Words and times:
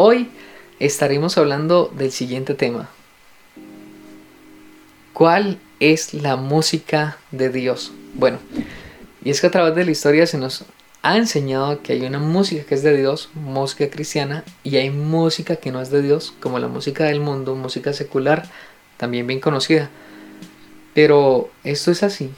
Hoy 0.00 0.30
estaremos 0.78 1.38
hablando 1.38 1.92
del 1.92 2.12
siguiente 2.12 2.54
tema. 2.54 2.88
¿Cuál 5.12 5.58
es 5.80 6.14
la 6.14 6.36
música 6.36 7.18
de 7.32 7.48
Dios? 7.48 7.90
Bueno, 8.14 8.38
y 9.24 9.30
es 9.30 9.40
que 9.40 9.48
a 9.48 9.50
través 9.50 9.74
de 9.74 9.84
la 9.84 9.90
historia 9.90 10.24
se 10.28 10.38
nos 10.38 10.64
ha 11.02 11.16
enseñado 11.16 11.82
que 11.82 11.94
hay 11.94 12.02
una 12.02 12.20
música 12.20 12.62
que 12.62 12.76
es 12.76 12.84
de 12.84 12.96
Dios, 12.96 13.30
música 13.34 13.90
cristiana, 13.90 14.44
y 14.62 14.76
hay 14.76 14.90
música 14.90 15.56
que 15.56 15.72
no 15.72 15.82
es 15.82 15.90
de 15.90 16.00
Dios, 16.00 16.32
como 16.38 16.60
la 16.60 16.68
música 16.68 17.06
del 17.06 17.18
mundo, 17.18 17.56
música 17.56 17.92
secular, 17.92 18.48
también 18.98 19.26
bien 19.26 19.40
conocida. 19.40 19.90
Pero 20.94 21.50
esto 21.64 21.90
es 21.90 22.04
así. 22.04 22.30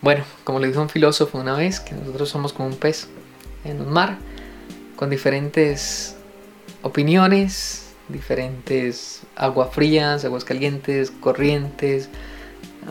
Bueno, 0.00 0.24
como 0.42 0.58
le 0.58 0.66
dijo 0.66 0.82
un 0.82 0.88
filósofo 0.88 1.38
una 1.38 1.54
vez, 1.54 1.78
que 1.78 1.94
nosotros 1.94 2.28
somos 2.28 2.52
como 2.52 2.70
un 2.70 2.76
pez 2.76 3.06
en 3.64 3.80
un 3.80 3.92
mar, 3.92 4.18
con 4.96 5.10
diferentes 5.10 6.16
opiniones, 6.82 7.94
diferentes 8.08 9.22
aguas 9.36 9.70
frías, 9.72 10.24
aguas 10.24 10.44
calientes, 10.44 11.10
corrientes, 11.10 12.08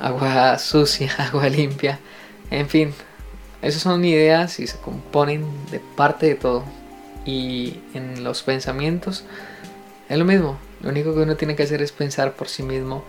agua 0.01 0.57
sucia, 0.59 1.11
agua 1.17 1.49
limpia, 1.49 1.99
en 2.51 2.67
fin, 2.67 2.93
esas 3.61 3.81
son 3.81 4.03
ideas 4.03 4.59
y 4.59 4.67
se 4.67 4.77
componen 4.77 5.45
de 5.71 5.79
parte 5.79 6.25
de 6.27 6.35
todo. 6.35 6.63
Y 7.25 7.79
en 7.93 8.23
los 8.23 8.43
pensamientos 8.43 9.23
es 10.09 10.17
lo 10.17 10.25
mismo, 10.25 10.57
lo 10.81 10.89
único 10.89 11.13
que 11.13 11.21
uno 11.21 11.37
tiene 11.37 11.55
que 11.55 11.63
hacer 11.63 11.81
es 11.81 11.93
pensar 11.93 12.33
por 12.33 12.49
sí 12.49 12.63
mismo 12.63 13.05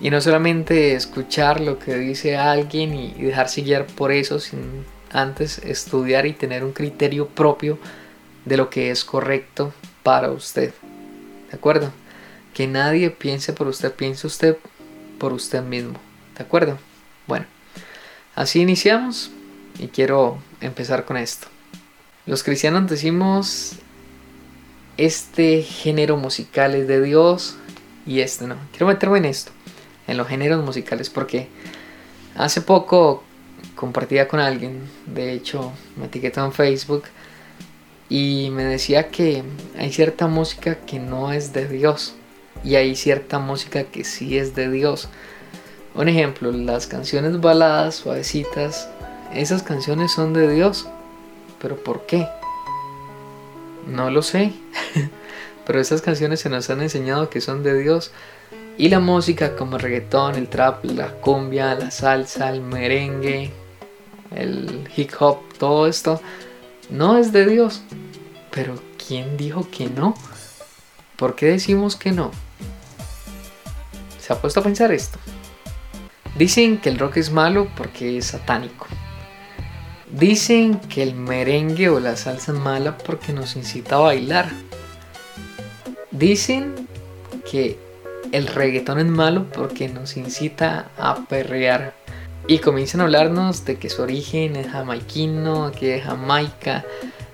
y 0.00 0.10
no 0.10 0.20
solamente 0.20 0.94
escuchar 0.94 1.60
lo 1.60 1.78
que 1.78 1.94
dice 1.94 2.36
alguien 2.36 2.94
y 2.94 3.12
dejarse 3.12 3.62
guiar 3.62 3.86
por 3.86 4.10
eso, 4.10 4.40
sin 4.40 4.84
antes 5.14 5.58
estudiar 5.58 6.26
y 6.26 6.34
tener 6.34 6.64
un 6.64 6.72
criterio 6.72 7.28
propio 7.28 7.78
de 8.44 8.58
lo 8.58 8.68
que 8.68 8.90
es 8.90 9.04
correcto 9.04 9.72
para 10.02 10.30
usted. 10.30 10.74
¿De 11.50 11.56
acuerdo? 11.56 11.92
Que 12.52 12.66
nadie 12.66 13.10
piense 13.10 13.52
por 13.52 13.68
usted, 13.68 13.94
piense 13.94 14.26
usted 14.26 14.58
por 15.18 15.32
usted 15.32 15.62
mismo. 15.62 15.94
¿De 16.36 16.42
acuerdo? 16.42 16.78
Bueno, 17.26 17.46
así 18.34 18.60
iniciamos 18.60 19.30
y 19.78 19.88
quiero 19.88 20.38
empezar 20.60 21.04
con 21.04 21.16
esto. 21.16 21.46
Los 22.26 22.42
cristianos 22.42 22.90
decimos 22.90 23.76
este 24.96 25.62
género 25.62 26.16
musical 26.16 26.74
es 26.74 26.88
de 26.88 27.00
Dios 27.00 27.56
y 28.06 28.20
este 28.20 28.46
no. 28.46 28.56
Quiero 28.72 28.86
meterme 28.86 29.18
en 29.18 29.26
esto, 29.26 29.52
en 30.06 30.16
los 30.16 30.28
géneros 30.28 30.64
musicales, 30.64 31.08
porque 31.08 31.48
hace 32.36 32.60
poco 32.60 33.22
compartía 33.74 34.28
con 34.28 34.40
alguien, 34.40 34.80
de 35.06 35.32
hecho 35.32 35.72
me 35.96 36.06
etiquetó 36.06 36.44
en 36.44 36.52
Facebook 36.52 37.04
y 38.08 38.50
me 38.50 38.64
decía 38.64 39.08
que 39.08 39.42
hay 39.78 39.92
cierta 39.92 40.26
música 40.26 40.76
que 40.86 40.98
no 40.98 41.32
es 41.32 41.52
de 41.52 41.66
Dios 41.68 42.14
y 42.62 42.76
hay 42.76 42.96
cierta 42.96 43.38
música 43.38 43.84
que 43.84 44.04
sí 44.04 44.38
es 44.38 44.54
de 44.54 44.70
Dios. 44.70 45.08
Un 45.94 46.08
ejemplo, 46.08 46.50
las 46.50 46.86
canciones 46.86 47.40
baladas, 47.40 47.96
suavecitas, 47.96 48.88
esas 49.34 49.62
canciones 49.62 50.12
son 50.12 50.32
de 50.32 50.50
Dios. 50.52 50.86
¿Pero 51.60 51.76
por 51.76 52.06
qué? 52.06 52.26
No 53.86 54.10
lo 54.10 54.22
sé. 54.22 54.52
Pero 55.66 55.80
esas 55.80 56.02
canciones 56.02 56.40
se 56.40 56.50
nos 56.50 56.68
han 56.70 56.82
enseñado 56.82 57.30
que 57.30 57.40
son 57.40 57.62
de 57.62 57.78
Dios. 57.80 58.10
Y 58.76 58.88
la 58.88 59.00
música 59.00 59.56
como 59.56 59.76
el 59.76 59.82
reggaetón, 59.82 60.34
el 60.34 60.48
trap, 60.48 60.84
la 60.84 61.12
cumbia, 61.12 61.74
la 61.74 61.90
salsa, 61.90 62.50
el 62.50 62.60
merengue, 62.60 63.50
el 64.34 64.88
hip 64.96 65.10
hop, 65.18 65.38
todo 65.58 65.86
esto, 65.86 66.20
no 66.90 67.18
es 67.18 67.32
de 67.32 67.46
Dios. 67.46 67.82
Pero 68.50 68.74
¿quién 69.06 69.36
dijo 69.36 69.68
que 69.70 69.88
no? 69.88 70.14
¿Por 71.16 71.34
qué 71.34 71.46
decimos 71.46 71.96
que 71.96 72.12
no? 72.12 72.30
¿Se 74.20 74.32
ha 74.32 74.40
puesto 74.40 74.60
a 74.60 74.62
pensar 74.62 74.92
esto? 74.92 75.18
Dicen 76.36 76.78
que 76.78 76.88
el 76.88 76.98
rock 76.98 77.18
es 77.18 77.30
malo 77.30 77.68
porque 77.76 78.18
es 78.18 78.26
satánico. 78.26 78.86
Dicen 80.10 80.78
que 80.78 81.02
el 81.02 81.14
merengue 81.14 81.88
o 81.88 82.00
la 82.00 82.16
salsa 82.16 82.52
es 82.52 82.58
mala 82.58 82.98
porque 82.98 83.32
nos 83.32 83.56
incita 83.56 83.96
a 83.96 84.00
bailar. 84.00 84.48
Dicen 86.10 86.88
que 87.50 87.78
el 88.32 88.46
reggaetón 88.46 88.98
es 88.98 89.06
malo 89.06 89.46
porque 89.52 89.88
nos 89.88 90.16
incita 90.16 90.90
a 90.98 91.24
perrear. 91.28 91.94
Y 92.46 92.58
comienzan 92.58 93.00
a 93.00 93.04
hablarnos 93.04 93.64
de 93.64 93.76
que 93.76 93.88
su 93.88 94.02
origen 94.02 94.56
es 94.56 94.70
jamaiquino, 94.70 95.72
que 95.72 95.92
de 95.92 96.00
Jamaica 96.02 96.84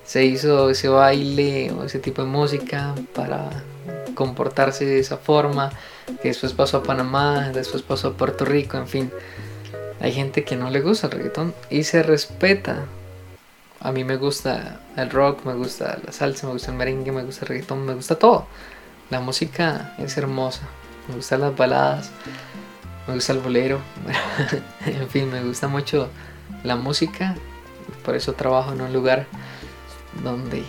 se 0.04 0.24
hizo 0.24 0.70
ese 0.70 0.88
baile 0.88 1.72
o 1.72 1.84
ese 1.84 1.98
tipo 1.98 2.22
de 2.22 2.28
música 2.28 2.94
para 3.12 3.50
comportarse 4.14 4.84
de 4.84 5.00
esa 5.00 5.16
forma, 5.16 5.70
que 6.22 6.28
después 6.28 6.52
pasó 6.52 6.78
a 6.78 6.82
Panamá, 6.84 7.50
después 7.52 7.82
pasó 7.82 8.08
a 8.08 8.12
Puerto 8.12 8.44
Rico, 8.44 8.76
en 8.76 8.86
fin. 8.86 9.12
Hay 10.00 10.12
gente 10.12 10.44
que 10.44 10.54
no 10.54 10.70
le 10.70 10.80
gusta 10.80 11.08
el 11.08 11.12
reggaetón 11.12 11.54
y 11.70 11.82
se 11.82 12.04
respeta. 12.04 12.84
A 13.80 13.90
mí 13.90 14.04
me 14.04 14.16
gusta 14.16 14.80
el 14.96 15.10
rock, 15.10 15.44
me 15.44 15.54
gusta 15.54 15.98
la 16.04 16.12
salsa, 16.12 16.46
me 16.46 16.52
gusta 16.52 16.70
el 16.70 16.76
merengue, 16.76 17.10
me 17.10 17.24
gusta 17.24 17.44
el 17.44 17.48
reggaetón, 17.48 17.84
me 17.84 17.94
gusta 17.94 18.16
todo. 18.16 18.46
La 19.10 19.20
música 19.20 19.94
es 19.98 20.16
hermosa, 20.16 20.62
me 21.08 21.16
gustan 21.16 21.40
las 21.40 21.56
baladas, 21.56 22.10
me 23.10 23.16
gusta 23.16 23.32
el 23.32 23.40
bolero, 23.40 23.80
en 24.86 25.08
fin, 25.08 25.28
me 25.32 25.42
gusta 25.42 25.66
mucho 25.66 26.08
la 26.62 26.76
música, 26.76 27.34
por 28.04 28.14
eso 28.14 28.34
trabajo 28.34 28.72
en 28.72 28.82
un 28.82 28.92
lugar 28.92 29.26
donde 30.22 30.62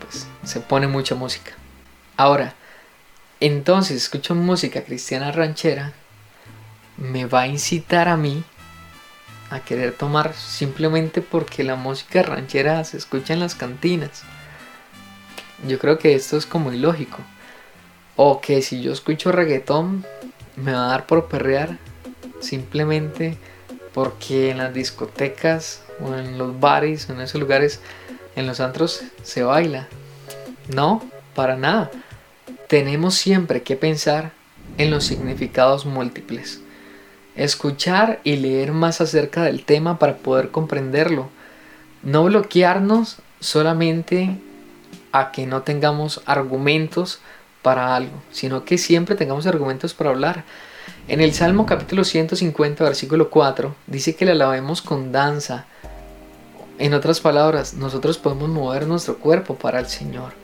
pues, 0.00 0.26
se 0.42 0.58
pone 0.58 0.88
mucha 0.88 1.14
música. 1.14 1.52
Ahora, 2.16 2.54
entonces 3.38 3.96
escucho 3.96 4.34
música 4.34 4.82
cristiana 4.82 5.30
ranchera, 5.30 5.92
me 6.96 7.26
va 7.26 7.42
a 7.42 7.46
incitar 7.46 8.08
a 8.08 8.16
mí 8.16 8.42
a 9.50 9.60
querer 9.60 9.92
tomar 9.92 10.34
simplemente 10.34 11.22
porque 11.22 11.62
la 11.62 11.76
música 11.76 12.24
ranchera 12.24 12.82
se 12.82 12.96
escucha 12.96 13.34
en 13.34 13.40
las 13.40 13.54
cantinas. 13.54 14.24
Yo 15.68 15.78
creo 15.78 16.00
que 16.00 16.16
esto 16.16 16.36
es 16.36 16.44
como 16.44 16.72
ilógico. 16.72 17.18
O 18.16 18.40
que 18.40 18.62
si 18.62 18.82
yo 18.82 18.92
escucho 18.92 19.30
reggaetón, 19.30 20.04
me 20.56 20.72
va 20.72 20.86
a 20.86 20.88
dar 20.88 21.06
por 21.06 21.26
perrear 21.26 21.78
simplemente 22.40 23.38
porque 23.92 24.50
en 24.50 24.58
las 24.58 24.74
discotecas 24.74 25.82
o 26.00 26.14
en 26.14 26.36
los 26.36 26.58
bares 26.58 27.08
en 27.08 27.20
esos 27.20 27.40
lugares, 27.40 27.80
en 28.36 28.46
los 28.46 28.60
antros 28.60 29.02
se 29.22 29.42
baila. 29.42 29.88
No, 30.74 31.02
para 31.34 31.56
nada. 31.56 31.90
Tenemos 32.68 33.14
siempre 33.14 33.62
que 33.62 33.76
pensar 33.76 34.32
en 34.78 34.90
los 34.90 35.04
significados 35.04 35.86
múltiples. 35.86 36.60
Escuchar 37.36 38.20
y 38.24 38.36
leer 38.36 38.72
más 38.72 39.00
acerca 39.00 39.44
del 39.44 39.64
tema 39.64 39.98
para 39.98 40.16
poder 40.16 40.50
comprenderlo. 40.50 41.28
No 42.02 42.24
bloquearnos 42.24 43.18
solamente 43.40 44.38
a 45.12 45.30
que 45.30 45.46
no 45.46 45.62
tengamos 45.62 46.22
argumentos 46.26 47.20
para 47.64 47.96
algo, 47.96 48.12
sino 48.30 48.66
que 48.66 48.76
siempre 48.76 49.16
tengamos 49.16 49.46
argumentos 49.46 49.94
para 49.94 50.10
hablar. 50.10 50.44
En 51.08 51.22
el 51.22 51.32
Salmo 51.32 51.64
capítulo 51.64 52.04
150, 52.04 52.84
versículo 52.84 53.30
4, 53.30 53.74
dice 53.86 54.14
que 54.14 54.26
le 54.26 54.32
alabemos 54.32 54.82
con 54.82 55.12
danza. 55.12 55.64
En 56.78 56.92
otras 56.92 57.20
palabras, 57.20 57.72
nosotros 57.72 58.18
podemos 58.18 58.50
mover 58.50 58.86
nuestro 58.86 59.16
cuerpo 59.16 59.54
para 59.54 59.80
el 59.80 59.86
Señor. 59.86 60.34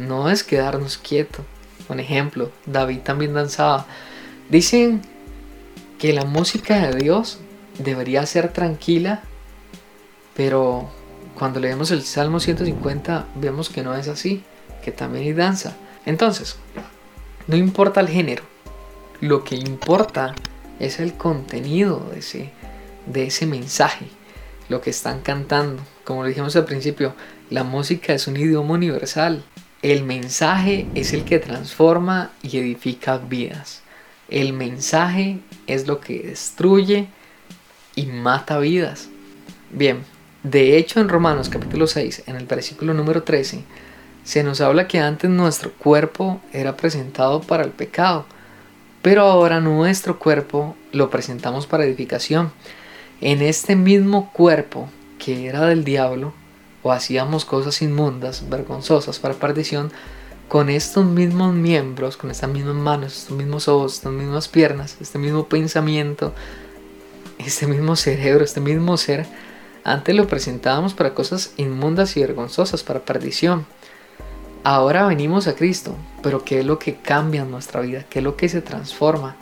No 0.00 0.28
es 0.28 0.42
quedarnos 0.42 0.98
quietos. 0.98 1.44
Un 1.88 2.00
ejemplo, 2.00 2.50
David 2.66 2.98
también 2.98 3.32
danzaba. 3.32 3.86
Dicen 4.50 5.02
que 6.00 6.12
la 6.12 6.24
música 6.24 6.88
de 6.88 6.98
Dios 7.00 7.38
debería 7.78 8.26
ser 8.26 8.52
tranquila, 8.52 9.22
pero 10.34 10.90
cuando 11.38 11.60
leemos 11.60 11.92
el 11.92 12.02
Salmo 12.02 12.40
150 12.40 13.26
vemos 13.36 13.70
que 13.70 13.84
no 13.84 13.94
es 13.94 14.08
así, 14.08 14.42
que 14.82 14.90
también 14.90 15.26
hay 15.26 15.32
danza. 15.32 15.76
Entonces, 16.06 16.56
no 17.48 17.56
importa 17.56 18.00
el 18.00 18.08
género, 18.08 18.44
lo 19.20 19.44
que 19.44 19.56
importa 19.56 20.34
es 20.78 21.00
el 21.00 21.14
contenido 21.14 22.08
de 22.12 22.20
ese, 22.20 22.50
de 23.06 23.26
ese 23.26 23.46
mensaje, 23.46 24.06
lo 24.68 24.80
que 24.80 24.90
están 24.90 25.20
cantando. 25.20 25.82
Como 26.04 26.24
dijimos 26.24 26.54
al 26.56 26.64
principio, 26.64 27.14
la 27.50 27.64
música 27.64 28.12
es 28.14 28.26
un 28.26 28.36
idioma 28.36 28.74
universal. 28.74 29.44
El 29.82 30.04
mensaje 30.04 30.86
es 30.94 31.12
el 31.12 31.24
que 31.24 31.38
transforma 31.38 32.32
y 32.42 32.58
edifica 32.58 33.18
vidas. 33.18 33.82
El 34.28 34.52
mensaje 34.52 35.40
es 35.66 35.86
lo 35.86 36.00
que 36.00 36.20
destruye 36.20 37.08
y 37.94 38.06
mata 38.06 38.58
vidas. 38.58 39.08
Bien, 39.70 40.04
de 40.42 40.76
hecho 40.76 41.00
en 41.00 41.08
Romanos 41.08 41.48
capítulo 41.48 41.86
6, 41.86 42.24
en 42.26 42.36
el 42.36 42.46
versículo 42.46 42.94
número 42.94 43.22
13, 43.22 43.62
se 44.26 44.42
nos 44.42 44.60
habla 44.60 44.88
que 44.88 44.98
antes 44.98 45.30
nuestro 45.30 45.72
cuerpo 45.72 46.40
era 46.52 46.76
presentado 46.76 47.40
para 47.42 47.62
el 47.62 47.70
pecado, 47.70 48.26
pero 49.00 49.22
ahora 49.22 49.60
nuestro 49.60 50.18
cuerpo 50.18 50.74
lo 50.90 51.10
presentamos 51.10 51.68
para 51.68 51.84
edificación. 51.84 52.50
En 53.20 53.40
este 53.40 53.76
mismo 53.76 54.32
cuerpo 54.32 54.88
que 55.20 55.46
era 55.46 55.64
del 55.66 55.84
diablo, 55.84 56.34
o 56.82 56.90
hacíamos 56.90 57.44
cosas 57.44 57.80
inmundas, 57.82 58.48
vergonzosas 58.50 59.20
para 59.20 59.34
perdición, 59.34 59.92
con 60.48 60.70
estos 60.70 61.04
mismos 61.04 61.54
miembros, 61.54 62.16
con 62.16 62.32
estas 62.32 62.50
mismas 62.50 62.74
manos, 62.74 63.16
estos 63.16 63.36
mismos 63.36 63.68
ojos, 63.68 63.94
estas 63.94 64.12
mismas 64.12 64.48
piernas, 64.48 64.96
este 65.00 65.20
mismo 65.20 65.46
pensamiento, 65.46 66.34
este 67.38 67.68
mismo 67.68 67.94
cerebro, 67.94 68.44
este 68.44 68.60
mismo 68.60 68.96
ser, 68.96 69.24
antes 69.84 70.16
lo 70.16 70.26
presentábamos 70.26 70.94
para 70.94 71.14
cosas 71.14 71.52
inmundas 71.58 72.16
y 72.16 72.20
vergonzosas, 72.22 72.82
para 72.82 73.04
perdición. 73.04 73.66
Ahora 74.68 75.06
venimos 75.06 75.46
a 75.46 75.54
Cristo, 75.54 75.94
pero 76.24 76.44
¿qué 76.44 76.58
es 76.58 76.66
lo 76.66 76.76
que 76.76 76.96
cambia 76.96 77.42
en 77.42 77.52
nuestra 77.52 77.82
vida? 77.82 78.04
¿Qué 78.10 78.18
es 78.18 78.24
lo 78.24 78.36
que 78.36 78.48
se 78.48 78.62
transforma? 78.62 79.36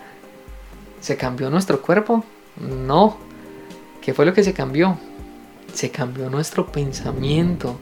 ¿Se 1.01 1.17
cambió 1.17 1.49
nuestro 1.49 1.81
cuerpo? 1.81 2.23
No. 2.61 3.17
¿Qué 4.03 4.13
fue 4.13 4.27
lo 4.27 4.35
que 4.35 4.45
se 4.45 4.53
cambió? 4.53 4.99
Se 5.73 5.91
cambió 5.91 6.29
nuestro 6.29 6.67
pensamiento. 6.67 7.79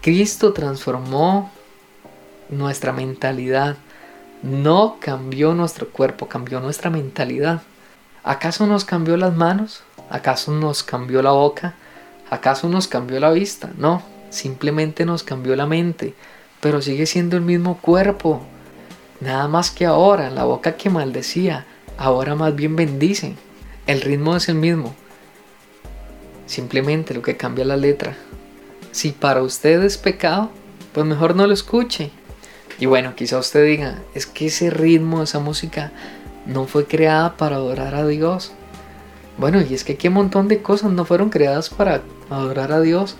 Cristo 0.00 0.54
transformó 0.54 1.52
nuestra 2.48 2.94
mentalidad. 2.94 3.76
No 4.42 4.96
cambió 5.00 5.52
nuestro 5.52 5.90
cuerpo, 5.90 6.28
cambió 6.28 6.60
nuestra 6.60 6.88
mentalidad. 6.88 7.60
¿Acaso 8.22 8.66
nos 8.66 8.86
cambió 8.86 9.18
las 9.18 9.36
manos? 9.36 9.82
¿Acaso 10.08 10.50
nos 10.50 10.82
cambió 10.82 11.20
la 11.20 11.32
boca? 11.32 11.74
¿Acaso 12.30 12.70
nos 12.70 12.88
cambió 12.88 13.20
la 13.20 13.32
vista? 13.32 13.70
No, 13.76 14.00
simplemente 14.30 15.04
nos 15.04 15.22
cambió 15.24 15.56
la 15.56 15.66
mente 15.66 16.14
pero 16.64 16.80
sigue 16.80 17.04
siendo 17.04 17.36
el 17.36 17.42
mismo 17.42 17.76
cuerpo. 17.76 18.40
Nada 19.20 19.48
más 19.48 19.70
que 19.70 19.84
ahora, 19.84 20.30
la 20.30 20.44
boca 20.44 20.78
que 20.78 20.88
maldecía, 20.88 21.66
ahora 21.98 22.36
más 22.36 22.56
bien 22.56 22.74
bendice. 22.74 23.34
El 23.86 24.00
ritmo 24.00 24.34
es 24.34 24.48
el 24.48 24.54
mismo. 24.54 24.94
Simplemente 26.46 27.12
lo 27.12 27.20
que 27.20 27.36
cambia 27.36 27.66
la 27.66 27.76
letra. 27.76 28.16
Si 28.92 29.12
para 29.12 29.42
usted 29.42 29.82
es 29.82 29.98
pecado, 29.98 30.52
pues 30.94 31.04
mejor 31.04 31.36
no 31.36 31.46
lo 31.46 31.52
escuche. 31.52 32.12
Y 32.78 32.86
bueno, 32.86 33.14
quizá 33.14 33.36
usted 33.36 33.66
diga, 33.66 33.98
es 34.14 34.24
que 34.24 34.46
ese 34.46 34.70
ritmo, 34.70 35.22
esa 35.22 35.40
música, 35.40 35.92
no 36.46 36.64
fue 36.64 36.86
creada 36.86 37.36
para 37.36 37.56
adorar 37.56 37.94
a 37.94 38.06
Dios. 38.06 38.52
Bueno, 39.36 39.60
y 39.60 39.74
es 39.74 39.84
que 39.84 39.98
qué 39.98 40.08
montón 40.08 40.48
de 40.48 40.62
cosas 40.62 40.92
no 40.92 41.04
fueron 41.04 41.28
creadas 41.28 41.68
para 41.68 42.00
adorar 42.30 42.72
a 42.72 42.80
Dios. 42.80 43.16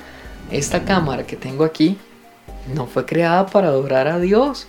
Esta 0.50 0.86
cámara 0.86 1.26
que 1.26 1.36
tengo 1.36 1.64
aquí 1.64 1.98
no 2.72 2.86
fue 2.86 3.04
creada 3.04 3.46
para 3.46 3.68
adorar 3.68 4.08
a 4.08 4.18
Dios. 4.18 4.66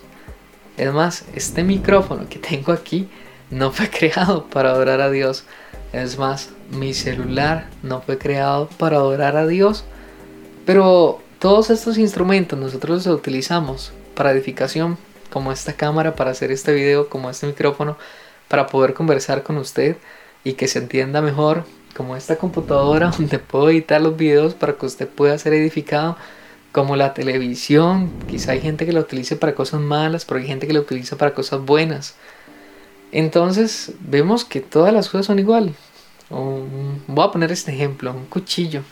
Es 0.76 0.92
más, 0.92 1.24
este 1.34 1.64
micrófono 1.64 2.28
que 2.28 2.38
tengo 2.38 2.72
aquí 2.72 3.08
no 3.50 3.70
fue 3.70 3.88
creado 3.90 4.46
para 4.46 4.70
adorar 4.70 5.00
a 5.00 5.10
Dios. 5.10 5.44
Es 5.92 6.18
más, 6.18 6.50
mi 6.70 6.94
celular 6.94 7.68
no 7.82 8.00
fue 8.00 8.18
creado 8.18 8.68
para 8.78 8.96
adorar 8.96 9.36
a 9.36 9.46
Dios. 9.46 9.84
Pero 10.64 11.20
todos 11.38 11.70
estos 11.70 11.96
instrumentos 11.98 12.58
nosotros 12.58 13.06
los 13.06 13.14
utilizamos 13.14 13.92
para 14.14 14.32
edificación, 14.32 14.98
como 15.30 15.52
esta 15.52 15.74
cámara 15.74 16.16
para 16.16 16.30
hacer 16.30 16.50
este 16.50 16.72
video, 16.72 17.08
como 17.08 17.30
este 17.30 17.46
micrófono, 17.46 17.96
para 18.48 18.66
poder 18.66 18.94
conversar 18.94 19.42
con 19.42 19.56
usted 19.58 19.96
y 20.44 20.54
que 20.54 20.68
se 20.68 20.78
entienda 20.78 21.20
mejor, 21.20 21.64
como 21.96 22.16
esta 22.16 22.36
computadora 22.36 23.10
donde 23.18 23.38
puedo 23.38 23.70
editar 23.70 24.00
los 24.00 24.16
videos 24.16 24.54
para 24.54 24.74
que 24.74 24.86
usted 24.86 25.08
pueda 25.08 25.38
ser 25.38 25.54
edificado 25.54 26.16
como 26.76 26.94
la 26.94 27.14
televisión, 27.14 28.10
quizá 28.28 28.52
hay 28.52 28.60
gente 28.60 28.84
que 28.84 28.92
la 28.92 29.00
utilice 29.00 29.34
para 29.34 29.54
cosas 29.54 29.80
malas, 29.80 30.26
pero 30.26 30.40
hay 30.40 30.46
gente 30.46 30.66
que 30.66 30.74
la 30.74 30.80
utiliza 30.80 31.16
para 31.16 31.32
cosas 31.32 31.64
buenas. 31.64 32.16
Entonces 33.12 33.92
vemos 34.00 34.44
que 34.44 34.60
todas 34.60 34.92
las 34.92 35.08
cosas 35.08 35.24
son 35.24 35.38
igual. 35.38 35.74
voy 36.28 37.24
a 37.24 37.30
poner 37.30 37.50
este 37.50 37.72
ejemplo, 37.72 38.12
un 38.12 38.26
cuchillo. 38.26 38.82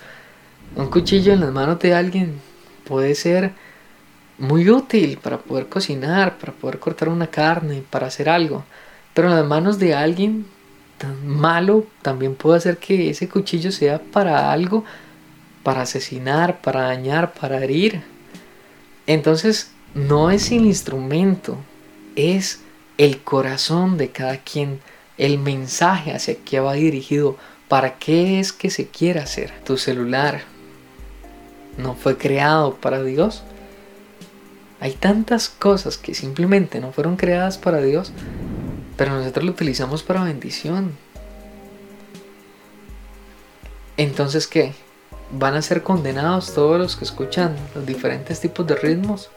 Un 0.77 0.87
cuchillo 0.87 1.35
en 1.35 1.41
las 1.41 1.53
manos 1.53 1.79
de 1.79 1.93
alguien 1.93 2.41
puede 2.87 3.15
ser 3.15 3.53
muy 4.39 4.71
útil 4.71 5.19
para 5.23 5.37
poder 5.37 5.69
cocinar, 5.69 6.39
para 6.39 6.55
poder 6.55 6.79
cortar 6.79 7.11
una 7.11 7.27
carne, 7.27 7.83
para 7.91 8.07
hacer 8.07 8.31
algo. 8.31 8.65
Pero 9.13 9.29
en 9.29 9.37
las 9.37 9.45
manos 9.45 9.79
de 9.79 9.95
alguien 9.95 10.47
malo 11.23 11.85
también 12.01 12.35
puede 12.35 12.57
hacer 12.57 12.79
que 12.79 13.11
ese 13.11 13.29
cuchillo 13.29 13.71
sea 13.71 14.01
para 14.01 14.53
algo 14.53 14.87
para 15.65 15.83
asesinar, 15.83 16.61
para 16.61 16.83
dañar, 16.83 17.33
para 17.33 17.65
herir. 17.65 18.05
Entonces, 19.09 19.73
no 19.95 20.31
es 20.31 20.53
el 20.53 20.67
instrumento, 20.67 21.57
es 22.15 22.61
el 22.99 23.21
corazón 23.23 23.99
de 23.99 24.11
cada 24.11 24.37
quien, 24.39 24.81
el 25.19 25.39
mensaje 25.39 26.13
hacia 26.13 26.37
qué 26.37 26.61
va 26.61 26.75
dirigido, 26.75 27.37
para 27.69 27.99
qué 27.99 28.39
es 28.39 28.53
que 28.53 28.71
se 28.71 28.87
quiere 28.89 29.21
hacer. 29.21 29.53
Tu 29.65 29.77
celular 29.79 30.43
no 31.77 31.95
fue 31.95 32.17
creado 32.17 32.77
para 32.77 33.03
Dios. 33.03 33.43
Hay 34.81 34.93
tantas 34.93 35.49
cosas 35.49 35.97
que 35.97 36.15
simplemente 36.15 36.79
no 36.81 36.93
fueron 36.93 37.17
creadas 37.17 37.59
para 37.59 37.81
Dios, 37.81 38.13
pero 38.97 39.13
nosotros 39.13 39.45
lo 39.45 39.53
utilizamos 39.53 40.03
para 40.03 40.23
bendición. 40.23 40.93
Entonces, 43.97 44.47
¿qué? 44.47 44.75
Van 45.31 45.55
a 45.55 45.63
ser 45.63 45.83
condenados 45.83 46.55
todos 46.55 46.79
los 46.79 46.97
que 46.97 47.05
escuchan 47.05 47.57
los 47.75 47.87
diferentes 47.87 48.41
tipos 48.41 48.67
de 48.67 48.77
ritmos. 48.77 49.31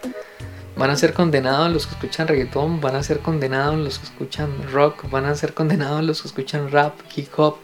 Van 0.76 0.92
a 0.92 0.96
ser 0.96 1.14
condenados 1.14 1.72
los 1.72 1.88
que 1.88 1.96
escuchan 1.96 2.28
reggaetón, 2.28 2.82
van 2.82 2.96
a 2.96 3.04
ser 3.04 3.20
condenados 3.20 3.78
los 3.80 3.98
que 3.98 4.06
escuchan 4.06 4.52
rock, 4.72 5.10
van 5.10 5.26
a 5.26 5.36
ser 5.36 5.54
condenados 5.54 6.04
los 6.04 6.22
que 6.22 6.28
escuchan 6.28 6.70
rap, 6.72 6.94
hip 7.16 7.30
hop 7.36 7.58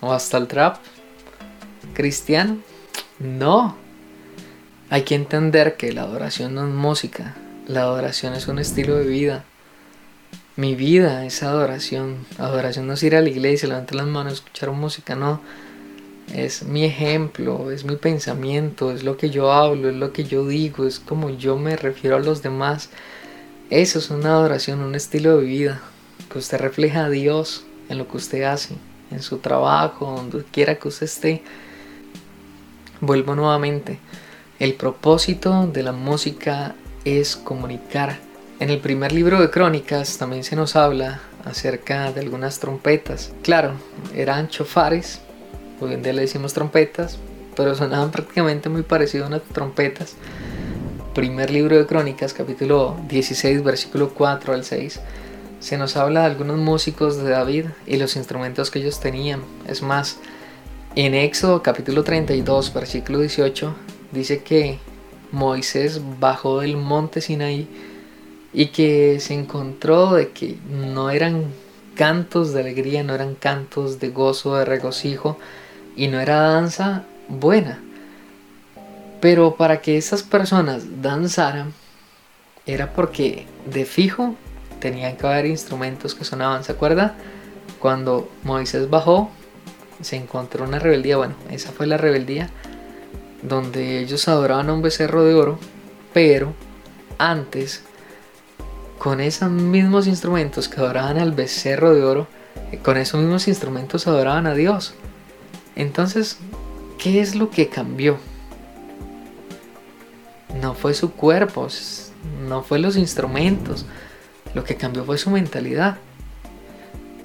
o 0.00 0.12
hasta 0.12 0.38
el 0.38 0.46
trap. 0.46 0.76
¿Cristiano? 1.94 2.58
No. 3.18 3.76
Hay 4.90 5.02
que 5.02 5.16
entender 5.16 5.76
que 5.76 5.92
la 5.92 6.02
adoración 6.02 6.54
no 6.54 6.66
es 6.66 6.72
música, 6.72 7.34
la 7.66 7.80
adoración 7.80 8.34
es 8.34 8.46
un 8.46 8.60
estilo 8.60 8.96
de 8.96 9.06
vida. 9.06 9.44
Mi 10.56 10.76
vida 10.76 11.26
es 11.26 11.42
adoración. 11.42 12.24
Adoración 12.38 12.86
no 12.86 12.92
es 12.92 13.02
ir 13.02 13.16
a 13.16 13.20
la 13.20 13.28
iglesia, 13.28 13.68
levantar 13.68 13.96
las 13.96 14.06
manos, 14.06 14.34
escuchar 14.34 14.70
música, 14.70 15.16
no 15.16 15.40
es 16.32 16.62
mi 16.62 16.84
ejemplo, 16.84 17.70
es 17.70 17.84
mi 17.84 17.96
pensamiento, 17.96 18.90
es 18.92 19.04
lo 19.04 19.16
que 19.16 19.30
yo 19.30 19.52
hablo, 19.52 19.90
es 19.90 19.96
lo 19.96 20.12
que 20.12 20.24
yo 20.24 20.46
digo, 20.46 20.86
es 20.86 20.98
como 20.98 21.30
yo 21.30 21.56
me 21.56 21.76
refiero 21.76 22.16
a 22.16 22.20
los 22.20 22.42
demás. 22.42 22.90
Eso 23.70 23.98
es 23.98 24.10
una 24.10 24.30
adoración, 24.30 24.80
un 24.80 24.94
estilo 24.94 25.38
de 25.38 25.44
vida, 25.44 25.80
que 26.30 26.38
usted 26.38 26.58
refleja 26.58 27.06
a 27.06 27.10
Dios 27.10 27.64
en 27.88 27.98
lo 27.98 28.08
que 28.08 28.16
usted 28.16 28.42
hace, 28.42 28.74
en 29.10 29.22
su 29.22 29.38
trabajo, 29.38 30.06
donde 30.06 30.44
quiera 30.44 30.76
que 30.76 30.88
usted 30.88 31.06
esté. 31.06 31.42
Vuelvo 33.00 33.34
nuevamente, 33.34 33.98
el 34.58 34.74
propósito 34.74 35.66
de 35.66 35.82
la 35.82 35.92
música 35.92 36.74
es 37.04 37.36
comunicar. 37.36 38.18
En 38.60 38.70
el 38.70 38.78
primer 38.78 39.12
libro 39.12 39.40
de 39.40 39.50
Crónicas 39.50 40.16
también 40.16 40.44
se 40.44 40.56
nos 40.56 40.76
habla 40.76 41.20
acerca 41.44 42.12
de 42.12 42.20
algunas 42.20 42.60
trompetas. 42.60 43.32
Claro, 43.42 43.72
eran 44.14 44.48
chofares, 44.48 45.20
Hoy 45.84 45.92
en 45.92 46.02
día 46.02 46.14
le 46.14 46.22
decimos 46.22 46.54
trompetas, 46.54 47.18
pero 47.54 47.74
sonaban 47.74 48.10
prácticamente 48.10 48.70
muy 48.70 48.80
parecido 48.80 49.26
a 49.26 49.28
unas 49.28 49.42
trompetas. 49.42 50.14
Primer 51.14 51.50
libro 51.50 51.76
de 51.76 51.84
Crónicas, 51.84 52.32
capítulo 52.32 52.96
16, 53.06 53.62
versículo 53.62 54.14
4 54.14 54.54
al 54.54 54.64
6. 54.64 55.00
Se 55.60 55.76
nos 55.76 55.98
habla 55.98 56.20
de 56.20 56.26
algunos 56.26 56.56
músicos 56.56 57.18
de 57.18 57.28
David 57.28 57.66
y 57.86 57.98
los 57.98 58.16
instrumentos 58.16 58.70
que 58.70 58.78
ellos 58.78 58.98
tenían. 58.98 59.42
Es 59.68 59.82
más, 59.82 60.16
en 60.96 61.12
Éxodo 61.12 61.62
capítulo 61.62 62.02
32, 62.02 62.72
versículo 62.72 63.18
18, 63.18 63.74
dice 64.10 64.42
que 64.42 64.78
Moisés 65.32 66.00
bajó 66.18 66.60
del 66.60 66.78
monte 66.78 67.20
Sinaí 67.20 67.68
y 68.54 68.68
que 68.68 69.20
se 69.20 69.34
encontró 69.34 70.14
de 70.14 70.30
que 70.30 70.56
no 70.66 71.10
eran 71.10 71.44
cantos 71.94 72.54
de 72.54 72.60
alegría, 72.60 73.02
no 73.02 73.14
eran 73.14 73.34
cantos 73.34 74.00
de 74.00 74.08
gozo, 74.08 74.56
de 74.56 74.64
regocijo, 74.64 75.36
y 75.96 76.08
no 76.08 76.20
era 76.20 76.40
danza 76.40 77.04
buena. 77.28 77.80
Pero 79.20 79.56
para 79.56 79.80
que 79.80 79.96
esas 79.96 80.22
personas 80.22 81.02
danzaran 81.02 81.72
era 82.66 82.92
porque 82.92 83.46
de 83.66 83.84
fijo 83.84 84.34
tenían 84.80 85.16
que 85.16 85.26
haber 85.26 85.46
instrumentos 85.46 86.14
que 86.14 86.24
sonaban. 86.24 86.64
¿Se 86.64 86.72
acuerda? 86.72 87.14
Cuando 87.78 88.30
Moisés 88.42 88.90
bajó, 88.90 89.30
se 90.00 90.16
encontró 90.16 90.64
una 90.64 90.78
rebeldía. 90.78 91.16
Bueno, 91.16 91.34
esa 91.50 91.72
fue 91.72 91.86
la 91.86 91.96
rebeldía 91.96 92.50
donde 93.42 94.00
ellos 94.00 94.26
adoraban 94.28 94.70
a 94.70 94.72
un 94.72 94.82
becerro 94.82 95.24
de 95.24 95.34
oro, 95.34 95.58
pero 96.12 96.54
antes, 97.18 97.82
con 98.98 99.20
esos 99.20 99.50
mismos 99.50 100.06
instrumentos 100.06 100.68
que 100.68 100.80
adoraban 100.80 101.18
al 101.18 101.32
becerro 101.32 101.94
de 101.94 102.02
oro, 102.02 102.26
con 102.82 102.96
esos 102.96 103.20
mismos 103.20 103.46
instrumentos 103.48 104.06
adoraban 104.06 104.46
a 104.46 104.54
Dios. 104.54 104.94
Entonces, 105.76 106.38
¿qué 106.98 107.20
es 107.20 107.34
lo 107.34 107.50
que 107.50 107.68
cambió? 107.68 108.18
No 110.60 110.74
fue 110.74 110.94
su 110.94 111.12
cuerpo, 111.12 111.68
no 112.46 112.62
fue 112.62 112.78
los 112.78 112.96
instrumentos, 112.96 113.86
lo 114.54 114.64
que 114.64 114.76
cambió 114.76 115.04
fue 115.04 115.18
su 115.18 115.30
mentalidad. 115.30 115.98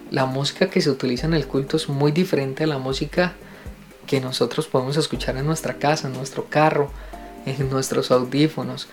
La 0.09 0.25
música 0.25 0.69
que 0.69 0.81
se 0.81 0.89
utiliza 0.89 1.27
en 1.27 1.35
el 1.35 1.45
culto 1.45 1.77
es 1.77 1.87
muy 1.87 2.11
diferente 2.11 2.63
a 2.63 2.67
la 2.67 2.79
música 2.79 3.33
que 4.07 4.19
nosotros 4.19 4.65
podemos 4.65 4.97
escuchar 4.97 5.37
en 5.37 5.45
nuestra 5.45 5.75
casa, 5.75 6.07
en 6.07 6.15
nuestro 6.15 6.45
carro, 6.45 6.89
en 7.45 7.69
nuestros 7.69 8.09
audífonos. 8.09 8.87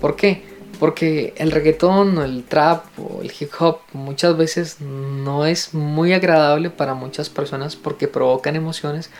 ¿Por 0.00 0.16
qué? 0.16 0.44
Porque 0.78 1.34
el 1.36 1.52
reggaetón 1.52 2.18
o 2.18 2.24
el 2.24 2.44
trap 2.44 2.84
o 2.98 3.22
el 3.22 3.32
hip 3.38 3.50
hop 3.60 3.80
muchas 3.92 4.36
veces 4.36 4.80
no 4.80 5.46
es 5.46 5.74
muy 5.74 6.12
agradable 6.12 6.70
para 6.70 6.94
muchas 6.94 7.30
personas 7.30 7.76
porque 7.76 8.08
provocan 8.08 8.56
emociones 8.56 9.10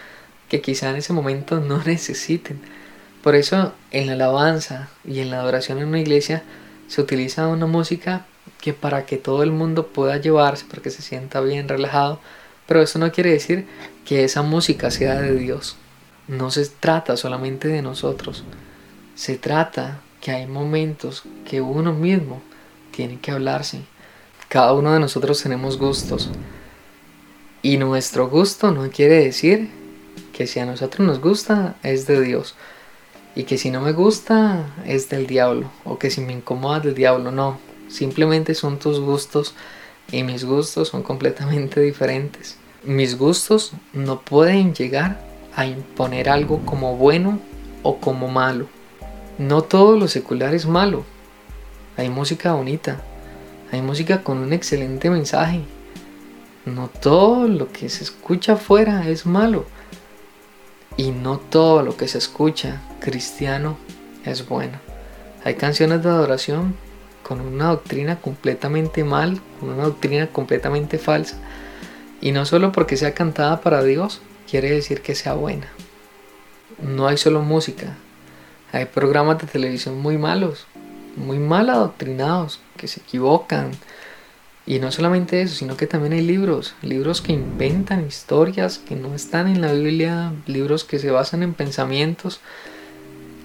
que 0.48 0.60
quizá 0.60 0.90
en 0.90 0.96
ese 0.96 1.12
momento 1.12 1.60
no 1.60 1.82
necesiten. 1.84 2.60
Por 3.22 3.36
eso 3.36 3.72
en 3.92 4.06
la 4.08 4.14
alabanza 4.14 4.88
y 5.04 5.20
en 5.20 5.30
la 5.30 5.40
adoración 5.40 5.78
en 5.78 5.88
una 5.88 6.00
iglesia 6.00 6.42
se 6.88 7.00
utiliza 7.00 7.46
una 7.46 7.66
música 7.66 8.26
que 8.60 8.72
para 8.72 9.06
que 9.06 9.16
todo 9.16 9.42
el 9.42 9.50
mundo 9.50 9.88
pueda 9.88 10.16
llevarse, 10.16 10.66
para 10.68 10.82
que 10.82 10.90
se 10.90 11.02
sienta 11.02 11.40
bien 11.40 11.68
relajado, 11.68 12.20
pero 12.66 12.82
eso 12.82 12.98
no 12.98 13.10
quiere 13.12 13.30
decir 13.30 13.66
que 14.04 14.24
esa 14.24 14.42
música 14.42 14.90
sea 14.90 15.20
de 15.20 15.34
Dios. 15.34 15.76
No 16.28 16.50
se 16.50 16.66
trata 16.66 17.16
solamente 17.16 17.68
de 17.68 17.82
nosotros, 17.82 18.44
se 19.14 19.36
trata 19.36 20.00
que 20.22 20.30
hay 20.30 20.46
momentos 20.46 21.24
que 21.44 21.60
uno 21.60 21.92
mismo 21.92 22.40
tiene 22.92 23.18
que 23.18 23.32
hablarse. 23.32 23.80
Cada 24.48 24.72
uno 24.72 24.94
de 24.94 25.00
nosotros 25.00 25.42
tenemos 25.42 25.76
gustos. 25.76 26.30
Y 27.60 27.76
nuestro 27.76 28.28
gusto 28.28 28.70
no 28.70 28.88
quiere 28.90 29.24
decir 29.24 29.68
que 30.32 30.46
si 30.46 30.60
a 30.60 30.64
nosotros 30.64 31.06
nos 31.06 31.20
gusta 31.20 31.74
es 31.82 32.06
de 32.06 32.20
Dios. 32.20 32.54
Y 33.34 33.44
que 33.44 33.58
si 33.58 33.70
no 33.70 33.80
me 33.80 33.92
gusta 33.92 34.72
es 34.86 35.08
del 35.08 35.26
diablo. 35.26 35.70
O 35.84 35.98
que 35.98 36.10
si 36.10 36.20
me 36.20 36.32
incomoda 36.32 36.78
del 36.78 36.94
diablo. 36.94 37.32
No. 37.32 37.58
Simplemente 37.88 38.54
son 38.54 38.78
tus 38.78 39.00
gustos 39.00 39.54
y 40.12 40.22
mis 40.22 40.44
gustos 40.44 40.88
son 40.88 41.02
completamente 41.02 41.80
diferentes. 41.90 42.56
Mis 42.84 43.18
gustos 43.18 43.72
no 43.92 44.20
pueden 44.20 44.72
llegar 44.72 45.20
a 45.56 45.66
imponer 45.66 46.28
algo 46.28 46.64
como 46.64 46.96
bueno 46.96 47.40
o 47.82 47.98
como 47.98 48.28
malo. 48.28 48.68
No 49.38 49.62
todo 49.62 49.96
lo 49.96 50.08
secular 50.08 50.54
es 50.54 50.66
malo. 50.66 51.04
Hay 51.96 52.10
música 52.10 52.52
bonita. 52.52 53.02
Hay 53.70 53.80
música 53.80 54.22
con 54.22 54.38
un 54.38 54.52
excelente 54.52 55.08
mensaje. 55.08 55.62
No 56.66 56.88
todo 56.88 57.48
lo 57.48 57.72
que 57.72 57.88
se 57.88 58.04
escucha 58.04 58.54
afuera 58.54 59.08
es 59.08 59.24
malo. 59.24 59.64
Y 60.96 61.10
no 61.10 61.38
todo 61.38 61.82
lo 61.82 61.96
que 61.96 62.08
se 62.08 62.18
escucha 62.18 62.82
cristiano 63.00 63.78
es 64.24 64.46
bueno. 64.46 64.78
Hay 65.44 65.54
canciones 65.54 66.02
de 66.02 66.10
adoración 66.10 66.76
con 67.22 67.40
una 67.40 67.68
doctrina 67.68 68.20
completamente 68.20 69.02
mal, 69.02 69.40
con 69.58 69.70
una 69.70 69.84
doctrina 69.84 70.26
completamente 70.26 70.98
falsa. 70.98 71.38
Y 72.20 72.32
no 72.32 72.44
solo 72.44 72.70
porque 72.70 72.98
sea 72.98 73.14
cantada 73.14 73.62
para 73.62 73.82
Dios, 73.82 74.20
quiere 74.48 74.70
decir 74.70 75.00
que 75.00 75.14
sea 75.14 75.32
buena. 75.32 75.68
No 76.80 77.08
hay 77.08 77.16
solo 77.16 77.42
música, 77.42 77.96
hay 78.72 78.86
programas 78.86 79.38
de 79.38 79.46
televisión 79.46 79.98
muy 79.98 80.16
malos, 80.16 80.66
muy 81.16 81.38
mal 81.38 81.68
adoctrinados, 81.68 82.58
que 82.78 82.88
se 82.88 83.00
equivocan. 83.00 83.70
Y 84.64 84.78
no 84.78 84.90
solamente 84.90 85.42
eso, 85.42 85.56
sino 85.56 85.76
que 85.76 85.86
también 85.86 86.14
hay 86.14 86.22
libros, 86.22 86.74
libros 86.82 87.20
que 87.20 87.32
inventan 87.32 88.06
historias 88.06 88.78
que 88.78 88.96
no 88.96 89.14
están 89.14 89.48
en 89.48 89.60
la 89.60 89.72
Biblia, 89.72 90.32
libros 90.46 90.84
que 90.84 90.98
se 90.98 91.10
basan 91.10 91.42
en 91.42 91.52
pensamientos. 91.52 92.40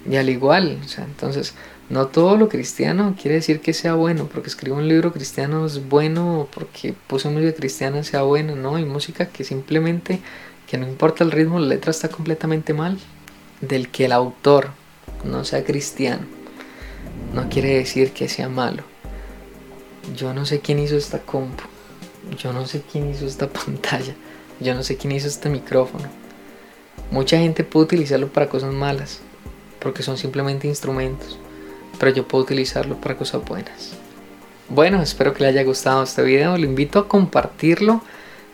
Y 0.08 0.16
al 0.16 0.30
igual, 0.30 0.78
o 0.82 0.88
sea, 0.88 1.04
entonces, 1.04 1.54
no 1.90 2.06
todo 2.06 2.36
lo 2.38 2.48
cristiano 2.48 3.14
quiere 3.20 3.36
decir 3.36 3.60
que 3.60 3.74
sea 3.74 3.94
bueno, 3.94 4.28
porque 4.32 4.48
escribo 4.48 4.76
un 4.76 4.88
libro 4.88 5.12
cristiano 5.12 5.66
es 5.66 5.88
bueno, 5.88 6.48
porque 6.54 6.94
puse 7.06 7.28
música 7.28 7.52
cristiana 7.54 8.02
sea 8.02 8.22
bueno, 8.22 8.56
no, 8.56 8.76
hay 8.76 8.84
música 8.84 9.26
que 9.26 9.44
simplemente, 9.44 10.20
que 10.66 10.78
no 10.78 10.88
importa 10.88 11.24
el 11.24 11.32
ritmo, 11.32 11.58
la 11.58 11.66
letra 11.66 11.90
está 11.90 12.08
completamente 12.08 12.72
mal, 12.72 12.98
del 13.60 13.88
que 13.90 14.06
el 14.06 14.12
autor 14.12 14.70
no 15.24 15.44
sea 15.44 15.64
cristiano, 15.64 16.26
no 17.34 17.48
quiere 17.48 17.76
decir 17.76 18.12
que 18.12 18.28
sea 18.28 18.48
malo. 18.48 18.82
Yo 20.16 20.32
no 20.32 20.46
sé 20.46 20.60
quién 20.60 20.78
hizo 20.78 20.96
esta 20.96 21.20
compu, 21.20 21.64
yo 22.38 22.52
no 22.52 22.66
sé 22.66 22.82
quién 22.90 23.10
hizo 23.10 23.26
esta 23.26 23.48
pantalla, 23.52 24.14
yo 24.60 24.74
no 24.74 24.82
sé 24.82 24.96
quién 24.96 25.12
hizo 25.12 25.28
este 25.28 25.48
micrófono. 25.48 26.08
Mucha 27.10 27.38
gente 27.38 27.64
puede 27.64 27.86
utilizarlo 27.86 28.28
para 28.28 28.48
cosas 28.48 28.72
malas, 28.72 29.20
porque 29.80 30.02
son 30.02 30.18
simplemente 30.18 30.66
instrumentos, 30.66 31.38
pero 31.98 32.12
yo 32.12 32.26
puedo 32.26 32.44
utilizarlo 32.44 33.00
para 33.00 33.16
cosas 33.16 33.44
buenas. 33.44 33.92
Bueno, 34.68 35.00
espero 35.00 35.32
que 35.32 35.42
le 35.42 35.48
haya 35.48 35.64
gustado 35.64 36.02
este 36.02 36.22
video, 36.22 36.58
lo 36.58 36.64
invito 36.64 36.98
a 36.98 37.08
compartirlo 37.08 38.02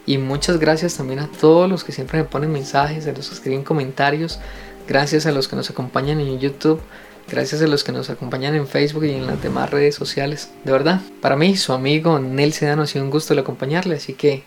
y 0.07 0.19
muchas 0.19 0.59
gracias 0.59 0.97
también 0.97 1.21
a 1.21 1.29
todos 1.29 1.69
los 1.69 1.85
que 1.85 1.93
siempre 1.93 2.19
me 2.19 2.25
ponen 2.25 2.53
mensajes, 2.53 3.07
a 3.07 3.13
los 3.13 3.29
que 3.29 3.35
escriben 3.35 3.65
comentarios, 3.65 4.39
Gracias 4.87 5.25
a 5.25 5.33
los 5.33 5.49
que 5.49 5.57
nos 5.57 5.71
acompañan 5.71 6.21
en 6.21 6.39
YouTube. 6.39 6.81
Gracias 7.29 7.63
a 7.63 7.67
los 7.67 7.85
que 7.85 7.93
nos 7.93 8.11
acompañan 8.11 8.55
en 8.55 8.67
Facebook 8.67 9.05
y 9.05 9.13
en 9.13 9.27
las 9.27 9.43
demás 9.43 9.71
redes 9.71 9.95
sociales. 9.95 10.51
De 10.63 10.73
verdad, 10.73 11.01
para 11.23 11.37
mí, 11.37 11.57
su 11.57 11.73
amigo 11.73 12.19
Nel 12.19 12.53
Sedano 12.53 12.83
ha 12.83 12.87
sido 12.87 13.03
un 13.03 13.11
gusto 13.11 13.33
el 13.33 13.39
acompañarle. 13.39 13.97
Así 13.97 14.13
que 14.13 14.45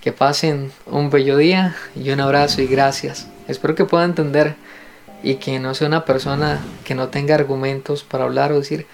que 0.00 0.12
pasen 0.12 0.70
un 0.86 1.10
bello 1.10 1.38
día 1.38 1.74
y 1.96 2.10
un 2.10 2.20
abrazo 2.20 2.62
y 2.62 2.66
gracias. 2.66 3.26
Espero 3.48 3.74
que 3.74 3.84
pueda 3.84 4.04
entender 4.04 4.54
y 5.22 5.36
que 5.36 5.58
no 5.58 5.74
sea 5.74 5.88
una 5.88 6.04
persona 6.04 6.60
que 6.84 6.94
no 6.94 7.08
tenga 7.08 7.34
argumentos 7.34 8.04
para 8.04 8.24
hablar 8.24 8.52
o 8.52 8.58
decir, 8.58 8.86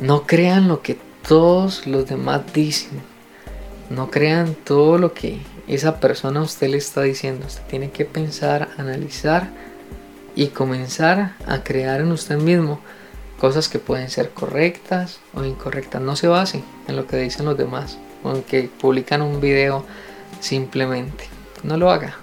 no 0.00 0.26
crean 0.26 0.68
lo 0.68 0.82
que 0.82 0.98
todos 1.26 1.86
los 1.86 2.06
demás 2.08 2.52
dicen. 2.52 3.09
No 3.90 4.08
crean 4.08 4.54
todo 4.54 4.98
lo 4.98 5.12
que 5.12 5.40
esa 5.66 5.98
persona 5.98 6.40
a 6.40 6.44
usted 6.44 6.68
le 6.68 6.76
está 6.76 7.02
diciendo. 7.02 7.46
Usted 7.46 7.64
tiene 7.68 7.90
que 7.90 8.04
pensar, 8.04 8.68
analizar 8.78 9.48
y 10.36 10.46
comenzar 10.46 11.34
a 11.44 11.64
crear 11.64 12.00
en 12.00 12.12
usted 12.12 12.38
mismo 12.38 12.80
cosas 13.40 13.68
que 13.68 13.80
pueden 13.80 14.08
ser 14.08 14.30
correctas 14.30 15.18
o 15.34 15.44
incorrectas. 15.44 16.00
No 16.00 16.14
se 16.14 16.28
base 16.28 16.62
en 16.86 16.94
lo 16.94 17.08
que 17.08 17.16
dicen 17.16 17.46
los 17.46 17.58
demás, 17.58 17.98
aunque 18.22 18.70
publican 18.80 19.22
un 19.22 19.40
video 19.40 19.84
simplemente. 20.38 21.24
No 21.64 21.76
lo 21.76 21.90
haga. 21.90 22.19